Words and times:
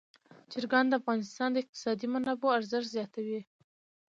چرګان 0.51 0.85
د 0.87 0.93
افغانستان 1.01 1.49
د 1.51 1.57
اقتصادي 1.63 2.07
منابعو 2.13 2.55
ارزښت 2.57 2.89
زیاتوي. 2.95 3.41